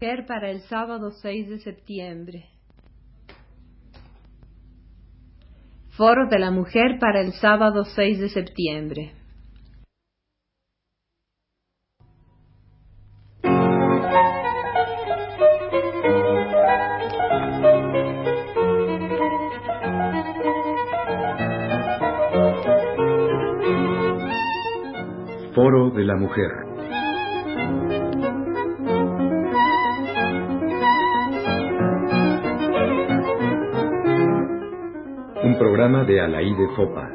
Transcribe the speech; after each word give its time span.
mujer 0.00 0.24
para 0.24 0.50
el 0.50 0.60
sábado 0.62 1.10
6 1.10 1.50
de 1.50 1.58
septiembre. 1.58 2.48
Foro 5.90 6.26
de 6.30 6.38
la 6.38 6.50
mujer 6.50 6.98
para 6.98 7.20
el 7.20 7.32
sábado 7.32 7.84
6 7.84 8.18
de 8.18 8.28
septiembre. 8.30 9.12
Foro 25.54 25.90
de 25.90 26.04
la 26.04 26.16
mujer. 26.16 26.69
Programa 35.80 36.04
de 36.04 36.68
Fopa. 36.76 37.08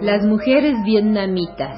Las 0.00 0.24
mujeres 0.24 0.76
vietnamitas. 0.84 1.76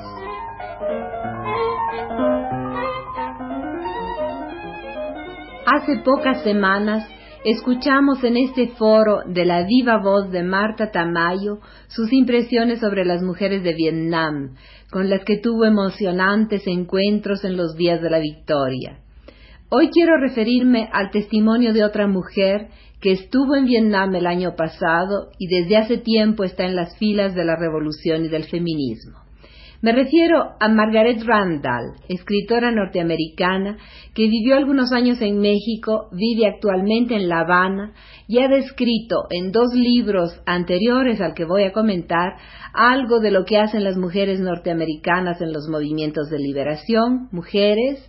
Hace 5.65 6.03
pocas 6.05 6.43
semanas 6.43 7.09
escuchamos 7.47 8.23
en 8.23 8.37
este 8.37 8.69
foro 8.77 9.21
de 9.27 9.47
la 9.47 9.65
viva 9.65 9.97
voz 10.03 10.31
de 10.31 10.43
Marta 10.43 10.91
Tamayo 10.91 11.61
sus 11.89 12.13
impresiones 12.13 12.81
sobre 12.81 13.07
las 13.07 13.23
mujeres 13.23 13.63
de 13.63 13.73
Vietnam, 13.73 14.55
con 14.91 15.09
las 15.09 15.25
que 15.25 15.39
tuvo 15.39 15.65
emocionantes 15.65 16.67
encuentros 16.67 17.43
en 17.43 17.57
los 17.57 17.75
días 17.75 18.03
de 18.03 18.11
la 18.11 18.19
victoria. 18.19 18.99
Hoy 19.77 19.89
quiero 19.89 20.19
referirme 20.19 20.89
al 20.93 21.11
testimonio 21.11 21.73
de 21.73 21.83
otra 21.83 22.07
mujer 22.07 22.69
que 23.01 23.11
estuvo 23.11 23.57
en 23.57 23.65
Vietnam 23.65 24.15
el 24.15 24.29
año 24.29 24.55
pasado 24.55 25.31
y 25.37 25.49
desde 25.49 25.77
hace 25.77 25.99
tiempo 25.99 26.45
está 26.45 26.65
en 26.65 26.77
las 26.77 26.97
filas 26.97 27.35
de 27.35 27.45
la 27.45 27.57
revolución 27.57 28.25
y 28.25 28.29
del 28.29 28.45
feminismo. 28.45 29.19
Me 29.83 29.91
refiero 29.91 30.53
a 30.61 30.69
Margaret 30.69 31.25
Randall, 31.25 31.97
escritora 32.09 32.71
norteamericana 32.71 33.77
que 34.15 34.29
vivió 34.29 34.55
algunos 34.55 34.93
años 34.93 35.21
en 35.21 35.41
México, 35.41 36.09
vive 36.13 36.47
actualmente 36.47 37.17
en 37.17 37.29
La 37.29 37.41
Habana 37.41 37.95
y 38.29 38.39
ha 38.39 38.49
descrito 38.49 39.25
en 39.29 39.51
dos 39.51 39.75
libros 39.75 40.41
anteriores 40.47 41.21
al 41.21 41.35
que 41.35 41.45
voy 41.45 41.65
a 41.65 41.73
comentar 41.73 42.37
algo 42.73 43.19
de 43.19 43.33
lo 43.33 43.45
que 43.45 43.59
hacen 43.59 43.83
las 43.83 43.97
mujeres 43.97 44.39
norteamericanas 44.39 45.41
en 45.41 45.53
los 45.53 45.69
movimientos 45.69 46.31
de 46.31 46.39
liberación, 46.39 47.29
mujeres, 47.33 48.09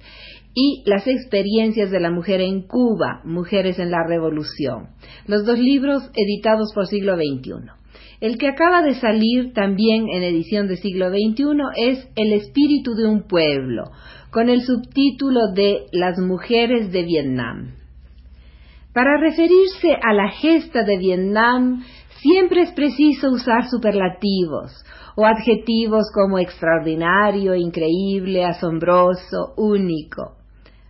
y 0.56 0.84
las 0.86 1.06
experiencias 1.06 1.92
de 1.92 2.00
la 2.00 2.10
mujer 2.10 2.40
en 2.40 2.62
Cuba, 2.66 3.22
Mujeres 3.26 3.78
en 3.78 3.92
la 3.92 4.08
Revolución, 4.08 4.88
los 5.28 5.46
dos 5.46 5.60
libros 5.60 6.10
editados 6.16 6.72
por 6.74 6.88
siglo 6.88 7.18
XXI. 7.18 7.72
El 8.22 8.38
que 8.38 8.48
acaba 8.48 8.82
de 8.82 8.96
salir 8.96 9.54
también 9.54 10.06
en 10.10 10.24
edición 10.24 10.68
de 10.68 10.78
siglo 10.78 11.10
XXI 11.10 11.44
es 11.76 12.08
El 12.16 12.32
espíritu 12.32 12.96
de 12.96 13.06
un 13.06 13.28
pueblo, 13.28 13.92
con 14.32 14.48
el 14.50 14.62
subtítulo 14.62 15.52
de 15.54 15.88
Las 15.92 16.18
mujeres 16.20 16.90
de 16.94 17.04
Vietnam. 17.04 17.76
Para 18.94 19.20
referirse 19.20 19.92
a 20.02 20.14
la 20.14 20.30
gesta 20.30 20.84
de 20.84 20.98
Vietnam, 20.98 21.84
siempre 22.22 22.62
es 22.62 22.72
preciso 22.72 23.30
usar 23.30 23.68
superlativos 23.70 24.72
o 25.18 25.26
adjetivos 25.26 26.06
como 26.14 26.40
extraordinario, 26.40 27.56
increíble, 27.56 28.46
asombroso, 28.46 29.54
único. 29.58 30.45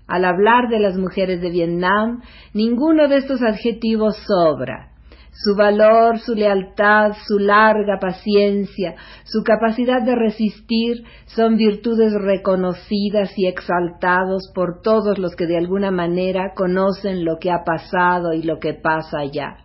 Al 0.07 0.25
hablar 0.25 0.69
de 0.69 0.79
las 0.79 0.97
mujeres 0.97 1.41
de 1.41 1.49
Vietnam, 1.49 2.21
ninguno 2.53 3.07
de 3.07 3.17
estos 3.17 3.41
adjetivos 3.41 4.15
sobra. 4.27 4.91
Su 5.31 5.55
valor, 5.55 6.19
su 6.19 6.33
lealtad, 6.33 7.11
su 7.27 7.39
larga 7.39 7.99
paciencia, 7.99 8.95
su 9.25 9.43
capacidad 9.43 10.01
de 10.01 10.15
resistir 10.15 11.03
son 11.25 11.57
virtudes 11.57 12.13
reconocidas 12.13 13.37
y 13.37 13.47
exaltados 13.47 14.49
por 14.55 14.81
todos 14.81 15.17
los 15.17 15.35
que 15.35 15.45
de 15.45 15.57
alguna 15.57 15.91
manera 15.91 16.53
conocen 16.55 17.25
lo 17.25 17.37
que 17.37 17.51
ha 17.51 17.65
pasado 17.65 18.31
y 18.31 18.43
lo 18.43 18.59
que 18.59 18.75
pasa 18.75 19.19
allá. 19.19 19.64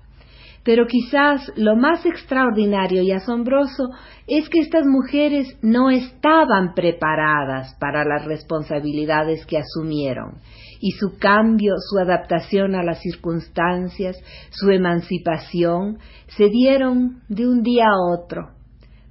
Pero 0.71 0.87
quizás 0.87 1.51
lo 1.57 1.75
más 1.75 2.07
extraordinario 2.07 3.03
y 3.03 3.11
asombroso 3.11 3.89
es 4.29 4.49
que 4.49 4.61
estas 4.61 4.87
mujeres 4.87 5.59
no 5.63 5.91
estaban 5.91 6.75
preparadas 6.77 7.75
para 7.81 8.05
las 8.05 8.25
responsabilidades 8.25 9.45
que 9.47 9.59
asumieron 9.59 10.37
y 10.81 10.93
su 10.93 11.19
cambio, 11.19 11.75
su 11.77 11.99
adaptación 11.99 12.77
a 12.77 12.85
las 12.85 13.03
circunstancias, 13.03 14.17
su 14.51 14.71
emancipación, 14.71 15.99
se 16.37 16.49
dieron 16.51 17.21
de 17.29 17.49
un 17.49 17.65
día 17.65 17.87
a 17.87 18.15
otro. 18.17 18.51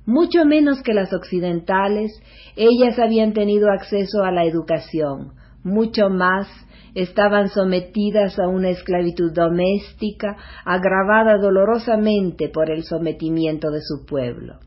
Mucho 0.05 0.45
menos 0.45 0.81
que 0.81 0.93
las 0.93 1.11
occidentales, 1.11 2.09
ellas 2.55 2.97
habían 2.99 3.33
tenido 3.33 3.69
acceso 3.69 4.23
a 4.23 4.31
la 4.31 4.45
educación, 4.45 5.33
mucho 5.65 6.09
más 6.09 6.47
estaban 6.95 7.49
sometidas 7.49 8.39
a 8.39 8.47
una 8.47 8.69
esclavitud 8.69 9.31
doméstica 9.33 10.35
agravada 10.65 11.37
dolorosamente 11.37 12.49
por 12.49 12.71
el 12.71 12.83
sometimiento 12.83 13.69
de 13.71 13.81
su 13.81 14.05
pueblo. 14.05 14.59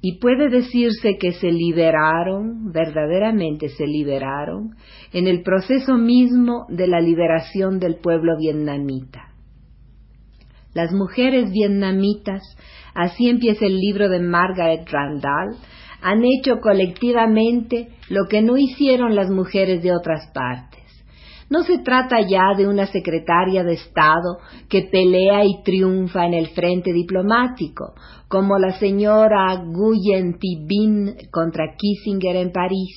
Y 0.00 0.18
puede 0.18 0.48
decirse 0.48 1.16
que 1.20 1.32
se 1.32 1.52
liberaron, 1.52 2.72
verdaderamente 2.72 3.68
se 3.68 3.86
liberaron, 3.86 4.74
en 5.12 5.28
el 5.28 5.42
proceso 5.42 5.96
mismo 5.96 6.66
de 6.68 6.88
la 6.88 7.00
liberación 7.00 7.78
del 7.78 7.96
pueblo 7.96 8.36
vietnamita. 8.36 9.28
Las 10.74 10.92
mujeres 10.92 11.52
vietnamitas, 11.52 12.42
así 12.94 13.28
empieza 13.28 13.66
el 13.66 13.78
libro 13.78 14.08
de 14.08 14.18
Margaret 14.20 14.88
Randall, 14.90 15.56
han 16.02 16.24
hecho 16.24 16.58
colectivamente 16.60 17.90
lo 18.08 18.26
que 18.28 18.42
no 18.42 18.56
hicieron 18.56 19.14
las 19.14 19.30
mujeres 19.30 19.84
de 19.84 19.92
otras 19.94 20.32
partes 20.34 20.81
no 21.50 21.62
se 21.62 21.78
trata 21.78 22.16
ya 22.20 22.54
de 22.56 22.66
una 22.66 22.86
secretaria 22.86 23.64
de 23.64 23.74
Estado 23.74 24.38
que 24.68 24.82
pelea 24.82 25.44
y 25.44 25.62
triunfa 25.62 26.26
en 26.26 26.34
el 26.34 26.48
frente 26.48 26.92
diplomático, 26.92 27.94
como 28.28 28.58
la 28.58 28.78
señora 28.78 29.62
Guyen 29.64 30.38
Thibin 30.38 31.14
contra 31.30 31.76
Kissinger 31.76 32.36
en 32.36 32.52
París, 32.52 32.96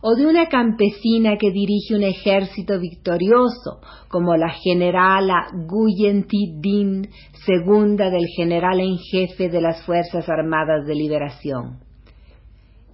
o 0.00 0.16
de 0.16 0.26
una 0.26 0.46
campesina 0.48 1.36
que 1.38 1.52
dirige 1.52 1.94
un 1.94 2.02
ejército 2.02 2.80
victorioso, 2.80 3.80
como 4.08 4.36
la 4.36 4.50
generala 4.50 5.46
Guyen 5.52 6.26
Thibin, 6.26 7.08
segunda 7.46 8.10
del 8.10 8.26
general 8.36 8.80
en 8.80 8.98
jefe 8.98 9.48
de 9.48 9.60
las 9.60 9.84
Fuerzas 9.86 10.28
Armadas 10.28 10.86
de 10.86 10.94
Liberación 10.94 11.91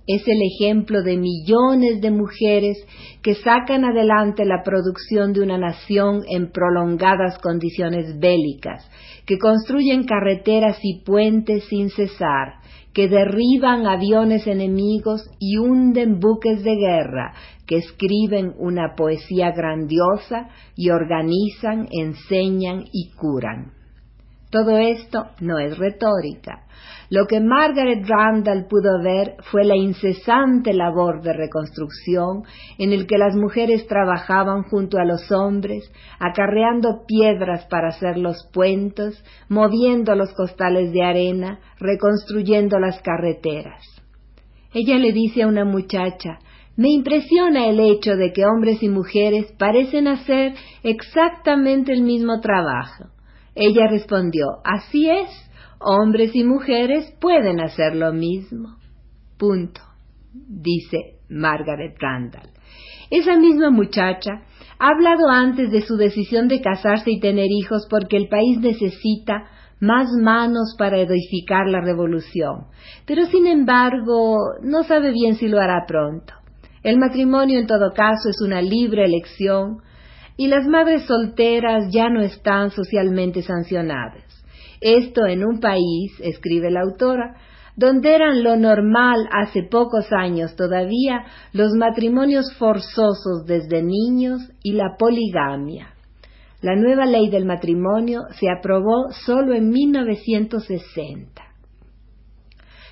es 0.09 0.27
el 0.27 0.41
ejemplo 0.43 1.03
de 1.03 1.19
millones 1.19 2.01
de 2.01 2.11
mujeres 2.11 2.79
que 3.23 3.35
sacan 3.35 3.85
adelante 3.85 4.47
la 4.47 4.63
producción 4.65 5.35
de 5.35 5.43
una 5.43 5.59
nación 5.59 6.23
en 6.31 6.51
prolongadas 6.51 7.39
condiciones 7.41 8.19
bélicas, 8.19 8.91
que 9.27 9.39
construyen 9.39 10.05
carreteras 10.05 10.79
y 10.83 11.05
puentes 11.05 11.65
sin 11.65 11.91
cesar, 11.91 12.55
que 12.95 13.09
derriban 13.09 13.87
aviones 13.87 14.47
enemigos 14.47 15.29
y 15.39 15.59
hunden 15.59 16.21
buques 16.21 16.65
de 16.65 16.75
guerra, 16.75 17.35
que 17.67 17.77
escriben 17.77 18.55
una 18.57 18.95
poesía 18.97 19.53
grandiosa 19.53 20.49
y 20.75 20.89
organizan, 20.89 21.87
enseñan 21.93 22.85
y 22.93 23.11
curan. 23.11 23.73
Todo 24.51 24.79
esto 24.79 25.27
no 25.41 25.59
es 25.59 25.77
retórica. 25.77 26.65
Lo 27.11 27.27
que 27.27 27.41
Margaret 27.41 28.07
Randall 28.07 28.67
pudo 28.69 29.03
ver 29.03 29.37
fue 29.51 29.65
la 29.65 29.77
incesante 29.77 30.75
labor 30.75 31.23
de 31.23 31.33
reconstrucción 31.33 32.43
en 32.77 32.93
el 32.93 33.07
que 33.07 33.17
las 33.17 33.35
mujeres 33.35 33.87
trabajaban 33.87 34.65
junto 34.65 34.99
a 34.99 35.07
los 35.07 35.33
hombres, 35.33 35.91
acarreando 36.19 37.07
piedras 37.07 37.67
para 37.67 37.89
hacer 37.89 38.19
los 38.19 38.47
puentes, 38.53 39.25
moviendo 39.49 40.15
los 40.15 40.35
costales 40.35 40.93
de 40.93 41.03
arena, 41.03 41.61
reconstruyendo 41.79 42.79
las 42.79 43.01
carreteras. 43.01 43.83
Ella 44.75 44.99
le 44.99 45.13
dice 45.13 45.45
a 45.45 45.49
una 45.49 45.65
muchacha, 45.65 46.41
me 46.77 46.91
impresiona 46.91 47.69
el 47.69 47.81
hecho 47.81 48.17
de 48.17 48.35
que 48.35 48.45
hombres 48.45 48.83
y 48.83 48.89
mujeres 48.91 49.51
parecen 49.59 50.09
hacer 50.09 50.53
exactamente 50.83 51.93
el 51.93 52.03
mismo 52.03 52.41
trabajo. 52.41 53.07
Ella 53.55 53.89
respondió, 53.89 54.47
así 54.63 55.11
es, 55.11 55.48
hombres 55.81 56.35
y 56.35 56.45
mujeres 56.45 57.13
pueden 57.21 57.61
hacer 57.61 57.95
lo 57.95 58.13
mismo. 58.13 58.77
Punto, 59.39 59.81
dice 60.33 61.19
Margaret 61.29 61.97
Randall. 62.01 62.51
Esa 63.11 63.37
misma 63.37 63.71
muchacha 63.71 64.43
ha 64.79 64.89
hablado 64.89 65.29
antes 65.31 65.71
de 65.71 65.83
su 65.83 65.97
decisión 65.97 66.49
de 66.49 66.61
casarse 66.61 67.11
y 67.11 67.21
tener 67.21 67.47
hijos 67.51 67.87
porque 67.89 68.17
el 68.17 68.29
país 68.29 68.59
necesita 68.61 69.45
más 69.81 70.09
manos 70.21 70.75
para 70.77 70.99
edificar 70.99 71.69
la 71.69 71.81
revolución, 71.81 72.67
pero 73.07 73.27
sin 73.27 73.47
embargo 73.47 74.37
no 74.63 74.83
sabe 74.83 75.13
bien 75.13 75.37
si 75.37 75.49
lo 75.49 75.61
hará 75.61 75.85
pronto. 75.87 76.35
El 76.83 76.99
matrimonio 76.99 77.59
en 77.59 77.67
todo 77.67 77.93
caso 77.93 78.29
es 78.29 78.41
una 78.41 78.61
libre 78.61 79.05
elección 79.05 79.79
y 80.37 80.49
las 80.49 80.67
madres 80.67 81.05
solteras 81.07 81.93
ya 81.93 82.09
no 82.09 82.21
están 82.21 82.71
socialmente 82.71 83.43
sancionadas. 83.43 84.28
Esto 84.81 85.27
en 85.27 85.45
un 85.45 85.61
país, 85.61 86.13
escribe 86.21 86.71
la 86.71 86.83
autora, 86.83 87.37
donde 87.77 88.15
eran 88.15 88.43
lo 88.43 88.57
normal 88.57 89.29
hace 89.31 89.63
pocos 89.63 90.13
años 90.13 90.57
todavía 90.57 91.25
los 91.53 91.75
matrimonios 91.75 92.53
forzosos 92.59 93.47
desde 93.47 93.83
niños 93.83 94.41
y 94.65 94.73
la 94.73 94.97
poligamia. 94.99 95.95
La 96.61 96.75
nueva 96.75 97.07
ley 97.07 97.31
del 97.31 97.45
matrimonio 97.45 98.23
se 98.33 98.51
aprobó 98.51 99.13
solo 99.13 99.55
en 99.55 99.71
1960. 99.71 101.43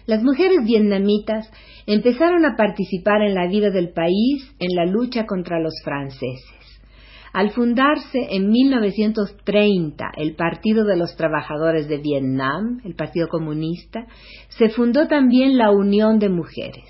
Las 0.06 0.22
mujeres 0.22 0.64
vietnamitas 0.64 1.50
empezaron 1.88 2.44
a 2.44 2.56
participar 2.56 3.22
en 3.22 3.34
la 3.34 3.48
vida 3.48 3.70
del 3.70 3.92
país 3.92 4.54
en 4.60 4.76
la 4.76 4.86
lucha 4.86 5.26
contra 5.26 5.58
los 5.58 5.74
franceses. 5.82 6.55
Al 7.36 7.50
fundarse 7.50 8.28
en 8.30 8.48
1930 8.48 10.10
el 10.16 10.36
Partido 10.36 10.86
de 10.86 10.96
los 10.96 11.14
Trabajadores 11.16 11.86
de 11.86 11.98
Vietnam, 11.98 12.80
el 12.82 12.94
Partido 12.94 13.28
Comunista, 13.28 14.06
se 14.48 14.70
fundó 14.70 15.06
también 15.06 15.58
la 15.58 15.70
Unión 15.70 16.18
de 16.18 16.30
Mujeres. 16.30 16.88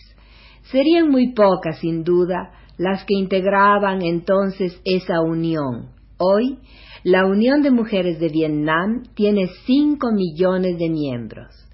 Serían 0.71 1.09
muy 1.09 1.33
pocas, 1.33 1.81
sin 1.81 2.05
duda, 2.05 2.53
las 2.79 3.05
que 3.07 3.15
integraban 3.15 4.03
entonces 4.03 4.81
esa 4.85 5.21
unión. 5.21 5.89
Hoy, 6.17 6.61
la 7.03 7.27
Unión 7.27 7.63
de 7.63 7.73
Mujeres 7.73 8.21
de 8.21 8.29
Vietnam 8.29 9.03
tiene 9.17 9.49
5 9.67 10.13
millones 10.13 10.79
de 10.79 10.89
miembros. 10.89 11.66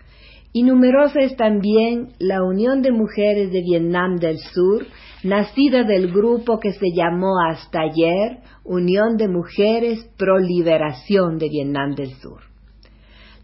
Y 0.55 0.65
numerosa 0.65 1.21
es 1.21 1.35
también 1.37 2.09
la 2.19 2.43
Unión 2.43 2.83
de 2.83 2.93
Mujeres 2.93 3.51
de 3.53 3.63
Vietnam 3.63 4.17
del 4.17 4.39
Sur, 4.39 4.87
nacida 5.25 5.83
del 5.85 6.13
grupo 6.13 6.61
que 6.61 6.73
se 6.73 6.93
llamó 6.95 7.41
hasta 7.49 7.81
ayer 7.81 8.41
Unión 8.63 9.17
de 9.17 9.29
Mujeres 9.29 10.05
Pro 10.19 10.39
Liberación 10.39 11.39
de 11.39 11.49
Vietnam 11.49 11.95
del 11.95 12.11
Sur. 12.15 12.43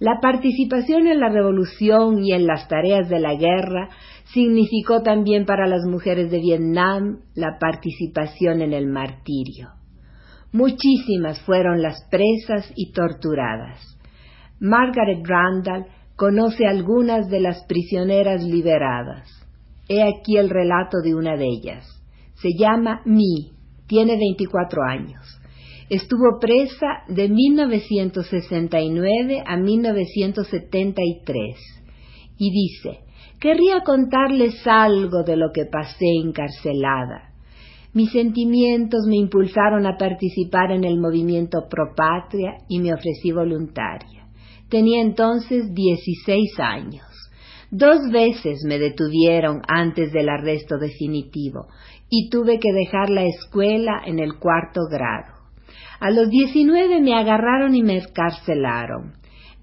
La 0.01 0.21
participación 0.21 1.07
en 1.07 1.19
la 1.19 1.31
revolución 1.31 2.23
y 2.23 2.33
en 2.33 2.47
las 2.47 2.69
tareas 2.69 3.09
de 3.09 3.19
la 3.19 3.35
guerra 3.35 3.89
significó 4.33 5.03
también 5.03 5.47
para 5.47 5.67
las 5.67 5.85
mujeres 5.87 6.31
de 6.31 6.39
Vietnam 6.39 7.21
la 7.35 7.59
participación 7.59 8.61
en 8.61 8.75
el 8.75 8.87
martirio. 8.87 9.71
Muchísimas 10.53 11.41
fueron 11.41 11.83
las 11.83 12.07
presas 12.11 12.71
y 12.77 12.93
torturadas. 12.93 13.99
Margaret 14.61 15.27
Randall 15.27 15.87
conoce 16.19 16.67
algunas 16.67 17.31
de 17.31 17.41
las 17.41 17.65
prisioneras 17.67 18.43
liberadas. 18.43 19.29
He 19.89 20.03
aquí 20.03 20.37
el 20.37 20.51
relato 20.51 20.99
de 21.01 21.15
una 21.15 21.37
de 21.37 21.47
ellas. 21.47 21.87
Se 22.43 22.49
llama 22.59 23.03
Mi, 23.05 23.53
tiene 23.87 24.17
24 24.17 24.83
años. 24.83 25.41
Estuvo 25.89 26.41
presa 26.41 27.05
de 27.07 27.29
1969 27.29 29.45
a 29.47 29.57
1973 29.59 31.57
y 32.37 32.51
dice, 32.51 32.99
querría 33.39 33.83
contarles 33.85 34.67
algo 34.67 35.23
de 35.23 35.37
lo 35.37 35.53
que 35.55 35.67
pasé 35.67 36.17
encarcelada. 36.21 37.31
Mis 37.95 38.11
sentimientos 38.11 39.07
me 39.07 39.19
impulsaron 39.19 39.87
a 39.87 39.97
participar 39.97 40.73
en 40.73 40.83
el 40.83 40.99
movimiento 40.99 41.69
pro 41.71 41.95
patria 41.95 42.57
y 42.69 42.81
me 42.81 42.93
ofrecí 42.93 43.31
voluntaria. 43.31 44.18
Tenía 44.69 45.01
entonces 45.01 45.73
16 45.73 46.61
años. 46.61 47.07
Dos 47.71 48.11
veces 48.11 48.61
me 48.67 48.79
detuvieron 48.79 49.63
antes 49.69 50.13
del 50.13 50.29
arresto 50.29 50.79
definitivo 50.79 51.69
y 52.09 52.31
tuve 52.31 52.59
que 52.59 52.73
dejar 52.73 53.11
la 53.11 53.25
escuela 53.25 54.03
en 54.07 54.19
el 54.19 54.39
cuarto 54.39 54.81
grado. 54.91 55.39
A 56.01 56.11
los 56.11 56.31
diecinueve 56.31 57.01
me 57.01 57.15
agarraron 57.15 57.75
y 57.75 57.83
me 57.83 57.97
escarcelaron. 57.97 59.15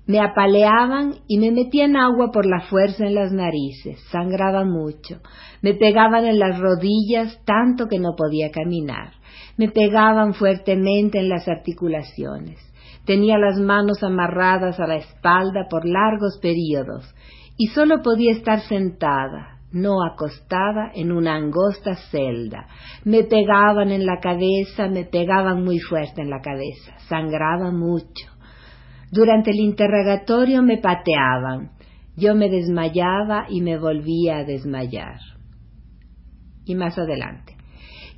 Me 0.08 0.20
apaleaban 0.20 1.16
y 1.28 1.40
me 1.40 1.52
metían 1.52 1.96
agua 1.96 2.30
por 2.32 2.46
la 2.46 2.62
fuerza 2.62 3.08
en 3.08 3.16
las 3.16 3.32
narices, 3.32 4.00
sangraba 4.12 4.64
mucho. 4.64 5.20
Me 5.64 5.74
pegaban 5.74 6.26
en 6.26 6.38
las 6.38 6.60
rodillas 6.60 7.42
tanto 7.44 7.88
que 7.88 7.98
no 7.98 8.16
podía 8.16 8.52
caminar. 8.52 9.14
Me 9.58 9.70
pegaban 9.70 10.36
fuertemente 10.36 11.20
en 11.20 11.30
las 11.30 11.48
articulaciones. 11.48 12.60
Tenía 13.06 13.38
las 13.38 13.60
manos 13.60 14.04
amarradas 14.04 14.80
a 14.80 14.88
la 14.88 14.96
espalda 14.96 15.68
por 15.70 15.88
largos 15.88 16.40
períodos 16.42 17.14
y 17.58 17.68
solo 17.68 18.02
podía 18.02 18.32
estar 18.32 18.62
sentada, 18.62 19.60
no 19.72 20.04
acostada, 20.04 20.92
en 20.94 21.12
una 21.12 21.36
angosta 21.36 21.96
celda. 22.12 22.68
Me 23.04 23.24
pegaban 23.24 23.92
en 23.92 24.06
la 24.06 24.20
cabeza, 24.20 24.88
me 24.88 25.06
pegaban 25.06 25.64
muy 25.64 25.80
fuerte 25.80 26.22
en 26.22 26.30
la 26.30 26.42
cabeza, 26.42 26.98
sangraba 27.08 27.72
mucho. 27.72 28.28
Durante 29.12 29.52
el 29.52 29.58
interrogatorio 29.58 30.64
me 30.64 30.78
pateaban, 30.78 31.72
yo 32.18 32.34
me 32.36 32.50
desmayaba 32.50 33.46
y 33.50 33.62
me 33.62 33.78
volvía 33.78 34.38
a 34.40 34.44
desmayar. 34.44 35.20
Y 36.66 36.76
más 36.76 36.98
adelante. 36.98 37.56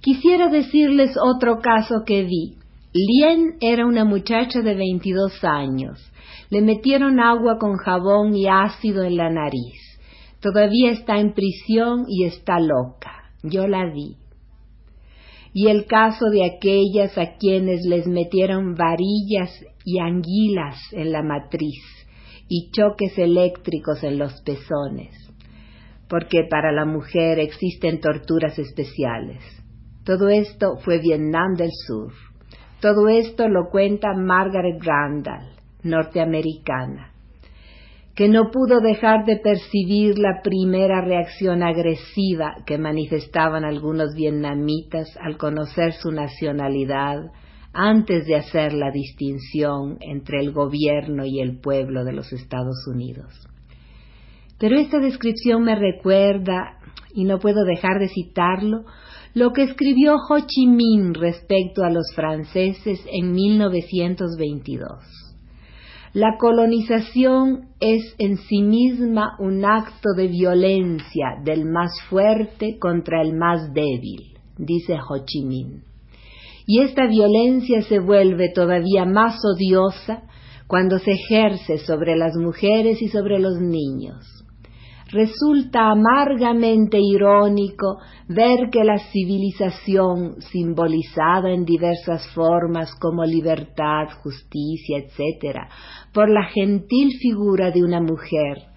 Quisiera 0.01 0.49
decirles 0.49 1.17
otro 1.21 1.59
caso 1.59 2.03
que 2.05 2.23
vi. 2.23 2.56
Lien 2.93 3.57
era 3.61 3.85
una 3.85 4.05
muchacha 4.05 4.61
de 4.61 4.75
22 4.75 5.43
años 5.43 6.11
le 6.49 6.61
metieron 6.61 7.19
agua 7.19 7.57
con 7.59 7.75
jabón 7.77 8.35
y 8.35 8.47
ácido 8.47 9.03
en 9.03 9.17
la 9.17 9.29
nariz. 9.29 9.99
Todavía 10.39 10.91
está 10.91 11.19
en 11.19 11.33
prisión 11.33 12.05
y 12.07 12.25
está 12.25 12.59
loca. 12.59 13.31
Yo 13.43 13.67
la 13.67 13.91
vi. 13.91 14.15
Y 15.53 15.67
el 15.67 15.85
caso 15.85 16.25
de 16.31 16.45
aquellas 16.45 17.17
a 17.17 17.37
quienes 17.37 17.81
les 17.85 18.07
metieron 18.07 18.75
varillas 18.75 19.51
y 19.83 19.99
anguilas 19.99 20.77
en 20.91 21.11
la 21.11 21.23
matriz 21.23 21.83
y 22.47 22.69
choques 22.71 23.17
eléctricos 23.17 24.03
en 24.03 24.19
los 24.19 24.41
pezones, 24.41 25.13
porque 26.07 26.43
para 26.49 26.71
la 26.71 26.85
mujer 26.85 27.39
existen 27.39 27.99
torturas 27.99 28.57
especiales. 28.59 29.43
Todo 30.05 30.29
esto 30.29 30.77
fue 30.77 30.99
Vietnam 30.99 31.55
del 31.57 31.71
Sur. 31.87 32.13
Todo 32.81 33.09
esto 33.09 33.47
lo 33.47 33.69
cuenta 33.69 34.13
Margaret 34.13 34.79
Randall 34.83 35.49
norteamericana, 35.81 37.11
que 38.15 38.29
no 38.29 38.51
pudo 38.51 38.81
dejar 38.81 39.25
de 39.25 39.37
percibir 39.37 40.19
la 40.19 40.41
primera 40.43 41.01
reacción 41.01 41.63
agresiva 41.63 42.55
que 42.65 42.77
manifestaban 42.77 43.63
algunos 43.63 44.13
vietnamitas 44.15 45.17
al 45.21 45.37
conocer 45.37 45.93
su 45.93 46.11
nacionalidad 46.11 47.31
antes 47.73 48.25
de 48.25 48.35
hacer 48.35 48.73
la 48.73 48.91
distinción 48.91 49.97
entre 50.01 50.39
el 50.39 50.51
gobierno 50.51 51.25
y 51.25 51.39
el 51.39 51.59
pueblo 51.59 52.03
de 52.03 52.13
los 52.13 52.31
Estados 52.33 52.87
Unidos. 52.87 53.47
Pero 54.59 54.77
esta 54.77 54.99
descripción 54.99 55.63
me 55.63 55.75
recuerda, 55.75 56.79
y 57.13 57.23
no 57.23 57.39
puedo 57.39 57.63
dejar 57.65 57.99
de 57.99 58.09
citarlo, 58.09 58.85
lo 59.37 59.53
que 59.53 59.61
escribió 59.61 60.15
Ho 60.15 60.39
Chi 60.47 60.65
Minh 60.65 61.13
respecto 61.13 61.83
a 61.83 61.91
los 61.91 62.11
franceses 62.15 62.99
en 63.05 63.33
1922. 63.33 64.89
La 66.13 66.37
colonización 66.39 67.67
es 67.79 68.15
en 68.17 68.37
sí 68.37 68.63
misma 68.63 69.35
un 69.37 69.63
acto 69.63 70.09
de 70.17 70.27
violencia 70.27 71.35
del 71.43 71.65
más 71.65 71.91
fuerte 72.09 72.79
contra 72.79 73.21
el 73.21 73.35
más 73.35 73.71
débil, 73.75 74.39
dice 74.57 74.95
Ho 74.95 75.23
Chi 75.23 75.43
Minh. 75.45 75.83
Y 76.65 76.81
esta 76.81 77.05
violencia 77.05 77.83
se 77.83 77.99
vuelve 77.99 78.49
todavía 78.55 79.05
más 79.05 79.35
odiosa 79.45 80.23
cuando 80.65 80.97
se 80.97 81.11
ejerce 81.11 81.77
sobre 81.77 82.15
las 82.17 82.35
mujeres 82.37 83.03
y 83.03 83.09
sobre 83.09 83.37
los 83.37 83.61
niños 83.61 84.36
resulta 85.11 85.91
amargamente 85.91 86.97
irónico 86.99 87.97
ver 88.27 88.69
que 88.71 88.83
la 88.83 88.97
civilización, 89.11 90.41
simbolizada 90.41 91.51
en 91.51 91.65
diversas 91.65 92.27
formas 92.33 92.93
como 92.99 93.23
libertad, 93.23 94.09
justicia, 94.21 94.97
etc., 94.97 95.57
por 96.13 96.29
la 96.29 96.43
gentil 96.53 97.11
figura 97.21 97.71
de 97.71 97.83
una 97.83 98.01
mujer, 98.01 98.67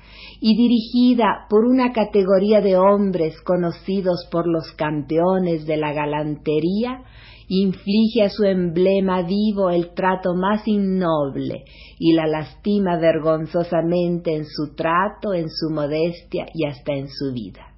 y 0.40 0.56
dirigida 0.56 1.46
por 1.48 1.64
una 1.64 1.92
categoría 1.92 2.60
de 2.60 2.76
hombres 2.76 3.40
conocidos 3.42 4.26
por 4.30 4.46
los 4.46 4.72
campeones 4.76 5.66
de 5.66 5.76
la 5.76 5.92
galantería, 5.92 7.02
inflige 7.52 8.22
a 8.22 8.28
su 8.30 8.44
emblema 8.44 9.22
vivo 9.22 9.70
el 9.70 9.92
trato 9.92 10.34
más 10.34 10.66
innoble 10.68 11.64
y 11.98 12.12
la 12.12 12.28
lastima 12.28 12.96
vergonzosamente 12.96 14.36
en 14.36 14.44
su 14.46 14.76
trato, 14.76 15.34
en 15.34 15.48
su 15.50 15.68
modestia 15.74 16.46
y 16.54 16.64
hasta 16.64 16.92
en 16.92 17.08
su 17.08 17.32
vida. 17.32 17.74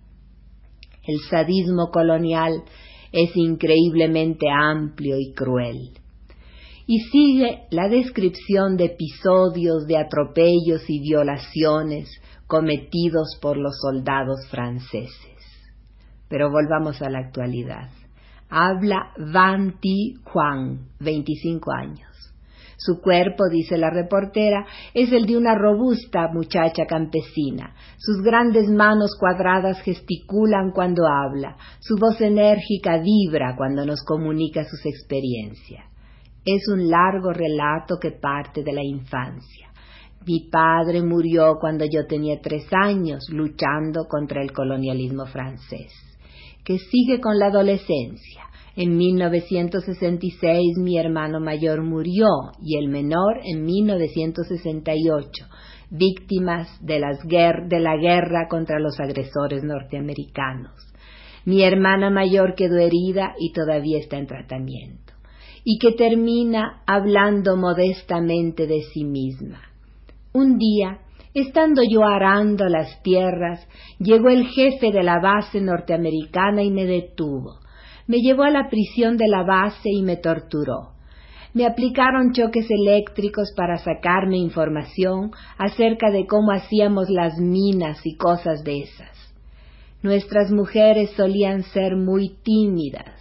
El 1.04 1.18
sadismo 1.30 1.90
colonial 1.90 2.62
es 3.12 3.34
increíblemente 3.34 4.46
amplio 4.50 5.18
y 5.18 5.32
cruel. 5.32 5.90
y 6.84 6.98
sigue 7.10 7.62
la 7.70 7.88
descripción 7.88 8.76
de 8.76 8.86
episodios 8.86 9.86
de 9.86 9.96
atropellos 9.96 10.82
y 10.88 11.00
violaciones 11.00 12.10
cometidos 12.46 13.38
por 13.40 13.56
los 13.56 13.78
soldados 13.80 14.46
franceses. 14.50 15.38
Pero 16.28 16.50
volvamos 16.50 17.00
a 17.00 17.08
la 17.08 17.20
actualidad. 17.20 18.01
Habla 18.54 19.14
Van 19.32 19.80
Ti 19.80 20.16
Juan, 20.24 20.90
25 21.00 21.72
años. 21.72 22.10
Su 22.76 23.00
cuerpo, 23.00 23.48
dice 23.50 23.78
la 23.78 23.88
reportera, 23.88 24.66
es 24.92 25.10
el 25.10 25.24
de 25.24 25.38
una 25.38 25.54
robusta 25.54 26.28
muchacha 26.30 26.84
campesina. 26.86 27.74
Sus 27.96 28.22
grandes 28.22 28.68
manos 28.68 29.16
cuadradas 29.18 29.80
gesticulan 29.80 30.70
cuando 30.72 31.06
habla. 31.06 31.56
Su 31.80 31.96
voz 31.96 32.20
enérgica 32.20 32.98
vibra 32.98 33.56
cuando 33.56 33.86
nos 33.86 34.04
comunica 34.04 34.64
sus 34.64 34.84
experiencias. 34.84 35.86
Es 36.44 36.68
un 36.68 36.90
largo 36.90 37.32
relato 37.32 37.96
que 37.98 38.10
parte 38.10 38.62
de 38.62 38.72
la 38.74 38.84
infancia. 38.84 39.70
Mi 40.26 40.50
padre 40.50 41.02
murió 41.02 41.56
cuando 41.58 41.86
yo 41.86 42.06
tenía 42.06 42.38
tres 42.42 42.66
años 42.70 43.24
luchando 43.30 44.04
contra 44.06 44.42
el 44.42 44.52
colonialismo 44.52 45.24
francés, 45.24 46.11
que 46.64 46.78
sigue 46.78 47.20
con 47.20 47.38
la 47.38 47.46
adolescencia 47.46 48.42
en 48.74 48.96
1966 48.96 50.78
mi 50.78 50.96
hermano 50.96 51.40
mayor 51.40 51.82
murió 51.82 52.26
y 52.62 52.78
el 52.78 52.88
menor 52.88 53.40
en 53.44 53.64
1968, 53.64 55.44
víctimas 55.90 56.68
de, 56.80 57.02
de 57.66 57.80
la 57.80 57.96
guerra 57.98 58.48
contra 58.48 58.78
los 58.78 58.98
agresores 58.98 59.62
norteamericanos. 59.62 60.72
Mi 61.44 61.62
hermana 61.62 62.08
mayor 62.08 62.54
quedó 62.54 62.78
herida 62.78 63.34
y 63.38 63.52
todavía 63.52 63.98
está 63.98 64.16
en 64.16 64.26
tratamiento, 64.26 65.12
y 65.64 65.78
que 65.78 65.92
termina 65.92 66.82
hablando 66.86 67.58
modestamente 67.58 68.66
de 68.66 68.80
sí 68.94 69.04
misma. 69.04 69.60
Un 70.32 70.56
día, 70.56 71.00
estando 71.34 71.82
yo 71.88 72.04
arando 72.04 72.66
las 72.68 73.02
tierras, 73.02 73.66
llegó 73.98 74.28
el 74.28 74.46
jefe 74.48 74.92
de 74.92 75.02
la 75.02 75.18
base 75.20 75.60
norteamericana 75.60 76.62
y 76.62 76.70
me 76.70 76.86
detuvo 76.86 77.62
me 78.06 78.18
llevó 78.18 78.42
a 78.42 78.50
la 78.50 78.68
prisión 78.68 79.16
de 79.16 79.28
la 79.28 79.42
base 79.42 79.88
y 79.90 80.02
me 80.02 80.16
torturó. 80.16 80.90
Me 81.54 81.66
aplicaron 81.66 82.32
choques 82.32 82.66
eléctricos 82.70 83.52
para 83.56 83.76
sacarme 83.78 84.38
información 84.38 85.32
acerca 85.58 86.10
de 86.10 86.26
cómo 86.26 86.50
hacíamos 86.52 87.10
las 87.10 87.38
minas 87.38 88.00
y 88.04 88.16
cosas 88.16 88.64
de 88.64 88.82
esas. 88.82 89.34
Nuestras 90.02 90.50
mujeres 90.50 91.10
solían 91.10 91.62
ser 91.62 91.96
muy 91.96 92.36
tímidas, 92.42 93.20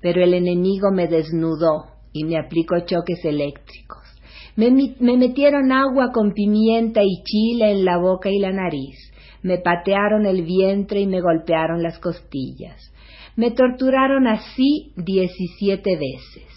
pero 0.00 0.22
el 0.22 0.34
enemigo 0.34 0.90
me 0.90 1.06
desnudó 1.06 1.86
y 2.12 2.24
me 2.24 2.38
aplicó 2.38 2.80
choques 2.80 3.24
eléctricos. 3.24 4.15
Me, 4.56 4.70
me, 4.70 5.16
metieron 5.16 5.70
agua 5.70 6.12
con 6.12 6.32
pimienta 6.32 7.02
y 7.02 7.22
chile 7.24 7.72
en 7.72 7.84
la 7.84 7.98
boca 7.98 8.30
y 8.30 8.38
la 8.38 8.52
nariz, 8.52 8.96
me 9.42 9.58
patearon 9.58 10.24
el 10.26 10.42
vientre 10.44 11.00
y 11.00 11.06
me 11.06 11.20
golpearon 11.20 11.82
las 11.82 11.98
costillas. 11.98 12.92
Me 13.36 13.50
torturaron 13.50 14.26
así 14.26 14.92
diecisiete 14.96 15.96
veces. 15.96 16.56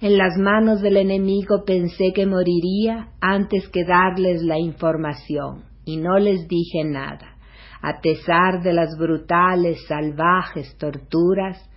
En 0.00 0.16
las 0.18 0.36
manos 0.38 0.80
del 0.80 0.96
enemigo 0.96 1.64
pensé 1.64 2.12
que 2.14 2.26
moriría 2.26 3.08
antes 3.20 3.68
que 3.68 3.84
darles 3.84 4.42
la 4.42 4.58
información, 4.58 5.64
y 5.84 5.96
no 5.96 6.18
les 6.18 6.46
dije 6.48 6.84
nada. 6.84 7.36
A 7.82 8.00
pesar 8.00 8.62
de 8.62 8.72
las 8.72 8.96
brutales, 8.96 9.84
salvajes 9.88 10.76
torturas, 10.78 11.68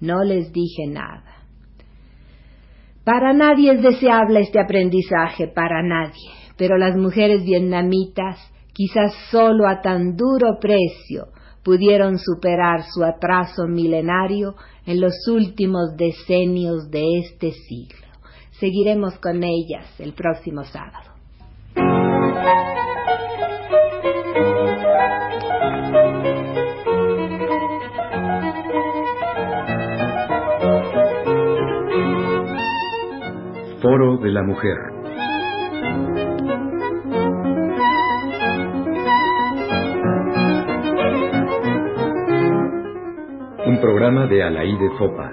no 0.00 0.22
les 0.22 0.52
dije 0.52 0.86
nada. 0.86 1.39
Para 3.04 3.32
nadie 3.32 3.72
es 3.72 3.82
deseable 3.82 4.40
este 4.40 4.60
aprendizaje, 4.60 5.48
para 5.48 5.82
nadie, 5.82 6.30
pero 6.56 6.76
las 6.76 6.96
mujeres 6.96 7.42
vietnamitas, 7.44 8.38
quizás 8.74 9.14
solo 9.30 9.66
a 9.66 9.80
tan 9.80 10.16
duro 10.16 10.58
precio, 10.60 11.28
pudieron 11.64 12.18
superar 12.18 12.82
su 12.84 13.02
atraso 13.02 13.66
milenario 13.66 14.54
en 14.84 15.00
los 15.00 15.14
últimos 15.28 15.96
decenios 15.96 16.90
de 16.90 17.18
este 17.18 17.52
siglo. 17.52 18.06
Seguiremos 18.52 19.18
con 19.18 19.42
ellas 19.44 19.98
el 19.98 20.12
próximo 20.12 20.64
sábado. 20.64 21.09
Foro 33.80 34.18
de 34.18 34.30
la 34.30 34.42
Mujer. 34.42 34.76
Un 43.66 43.80
programa 43.80 44.26
de 44.26 44.42
Alaide 44.42 44.90
Fopa. 44.98 45.32